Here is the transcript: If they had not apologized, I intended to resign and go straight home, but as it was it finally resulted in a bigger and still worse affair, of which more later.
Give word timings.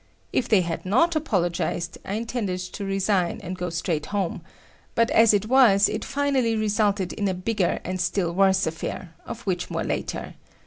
If 0.33 0.49
they 0.49 0.61
had 0.61 0.83
not 0.83 1.15
apologized, 1.15 1.99
I 2.03 2.15
intended 2.15 2.59
to 2.59 2.83
resign 2.83 3.39
and 3.43 3.55
go 3.55 3.69
straight 3.69 4.07
home, 4.07 4.41
but 4.95 5.11
as 5.11 5.31
it 5.31 5.45
was 5.45 5.87
it 5.87 6.03
finally 6.03 6.55
resulted 6.55 7.13
in 7.13 7.27
a 7.27 7.35
bigger 7.35 7.77
and 7.83 8.01
still 8.01 8.33
worse 8.33 8.65
affair, 8.65 9.13
of 9.27 9.41
which 9.41 9.69
more 9.69 9.83
later. 9.83 10.33